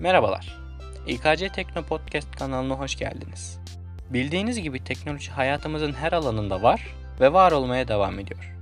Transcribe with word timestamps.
Merhabalar. 0.00 0.58
İKC 1.06 1.48
Tekno 1.48 1.82
Podcast 1.82 2.36
kanalına 2.36 2.74
hoş 2.74 2.96
geldiniz. 2.96 3.58
Bildiğiniz 4.10 4.60
gibi 4.60 4.84
teknoloji 4.84 5.30
hayatımızın 5.30 5.92
her 5.92 6.12
alanında 6.12 6.62
var 6.62 6.94
ve 7.20 7.32
var 7.32 7.52
olmaya 7.52 7.88
devam 7.88 8.18
ediyor. 8.18 8.54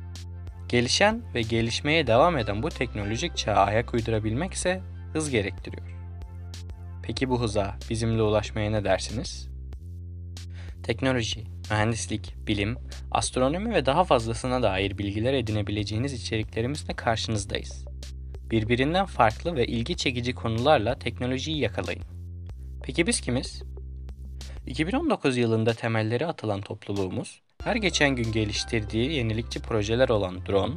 Gelişen 0.69 1.23
ve 1.35 1.43
gelişmeye 1.43 2.07
devam 2.07 2.39
eden 2.39 2.63
bu 2.63 2.69
teknolojik 2.69 3.37
çağa 3.37 3.55
ayak 3.55 3.95
uydurabilmek 3.95 4.53
ise 4.53 4.81
hız 5.13 5.31
gerektiriyor. 5.31 5.87
Peki 7.03 7.29
bu 7.29 7.43
hıza 7.43 7.77
bizimle 7.91 8.23
ulaşmaya 8.23 8.71
ne 8.71 8.85
dersiniz? 8.85 9.49
Teknoloji, 10.83 11.45
mühendislik, 11.71 12.35
bilim, 12.47 12.77
astronomi 13.11 13.75
ve 13.75 13.87
daha 13.87 14.05
fazlasına 14.05 14.63
dair 14.63 14.99
bilgiler 14.99 15.35
edinebileceğiniz 15.35 16.13
içeriklerimizle 16.13 16.95
karşınızdayız. 16.95 17.87
Birbirinden 18.51 19.07
farklı 19.07 19.57
ve 19.57 19.67
ilgi 19.67 19.97
çekici 19.97 20.35
konularla 20.35 20.99
teknolojiyi 20.99 21.59
yakalayın. 21.61 22.03
Peki 22.83 23.07
biz 23.07 23.21
kimiz? 23.21 23.63
2019 24.67 25.37
yılında 25.37 25.73
temelleri 25.73 26.27
atılan 26.27 26.61
topluluğumuz, 26.61 27.41
her 27.65 27.77
geçen 27.77 28.17
gün 28.17 28.33
geliştirdiği 28.33 29.13
yenilikçi 29.13 29.61
projeler 29.61 30.09
olan 30.09 30.47
drone, 30.47 30.75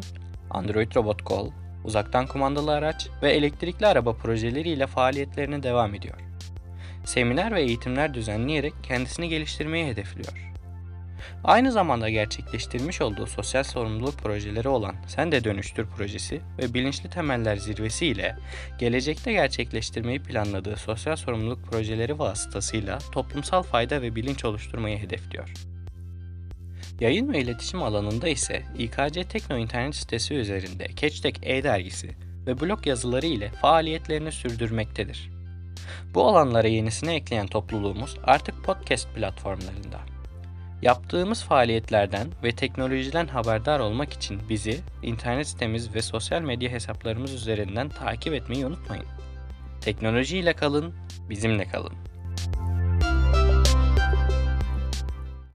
Android 0.50 0.96
Robot 0.96 1.30
Call, 1.30 1.52
uzaktan 1.84 2.28
kumandalı 2.28 2.72
araç 2.72 3.08
ve 3.22 3.32
elektrikli 3.32 3.86
araba 3.86 4.14
projeleriyle 4.14 4.88
faaliyetlerine 4.88 5.64
devam 5.64 5.96
ediyor. 5.96 6.18
Seminer 7.06 7.56
ve 7.56 7.62
eğitimler 7.62 8.14
düzenleyerek 8.14 8.74
kendisini 8.84 9.30
geliştirmeyi 9.30 9.86
hedefliyor. 9.86 10.52
Aynı 11.44 11.72
zamanda 11.72 12.10
gerçekleştirmiş 12.10 13.02
olduğu 13.02 13.28
sosyal 13.28 13.64
sorumluluk 13.64 14.18
projeleri 14.18 14.68
olan 14.68 14.96
Sen 15.08 15.32
de 15.32 15.44
Dönüştür 15.44 15.86
projesi 15.86 16.42
ve 16.58 16.74
Bilinçli 16.74 17.10
Temeller 17.10 17.58
Zirvesi 17.58 18.06
ile 18.06 18.36
gelecekte 18.80 19.34
gerçekleştirmeyi 19.34 20.20
planladığı 20.20 20.76
sosyal 20.76 21.16
sorumluluk 21.16 21.64
projeleri 21.64 22.20
vasıtasıyla 22.20 22.98
toplumsal 23.12 23.64
fayda 23.64 24.02
ve 24.02 24.16
bilinç 24.16 24.46
oluşturmayı 24.46 24.98
hedefliyor. 24.98 25.54
Yayın 27.00 27.34
ve 27.34 27.40
iletişim 27.40 27.84
alanında 27.84 28.30
ise 28.30 28.64
İKC 28.78 29.24
Tekno 29.24 29.58
internet 29.58 29.96
sitesi 29.96 30.34
üzerinde 30.34 30.88
Catchtech 30.96 31.40
e-dergisi 31.44 32.10
ve 32.48 32.60
blog 32.60 32.88
yazıları 32.88 33.26
ile 33.26 33.50
faaliyetlerini 33.50 34.32
sürdürmektedir. 34.32 35.30
Bu 36.14 36.28
alanlara 36.28 36.68
yenisini 36.68 37.14
ekleyen 37.14 37.48
topluluğumuz 37.48 38.18
artık 38.24 38.64
podcast 38.64 39.16
platformlarında. 39.16 40.19
Yaptığımız 40.82 41.44
faaliyetlerden 41.44 42.28
ve 42.44 42.52
teknolojiden 42.52 43.28
haberdar 43.28 43.80
olmak 43.80 44.14
için 44.14 44.42
bizi 44.50 44.80
internet 45.04 45.48
sitemiz 45.48 45.96
ve 45.96 46.02
sosyal 46.02 46.42
medya 46.42 46.70
hesaplarımız 46.70 47.34
üzerinden 47.34 47.90
takip 47.90 48.34
etmeyi 48.34 48.66
unutmayın. 48.66 49.06
Teknolojiyle 49.82 50.54
kalın, 50.54 50.94
bizimle 51.30 51.66
kalın. 51.66 52.09